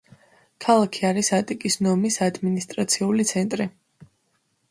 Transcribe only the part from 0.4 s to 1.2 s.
ქალაქი